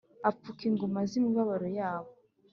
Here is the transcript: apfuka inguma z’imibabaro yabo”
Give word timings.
apfuka 0.29 0.61
inguma 0.69 0.99
z’imibabaro 1.09 1.67
yabo” 1.79 2.11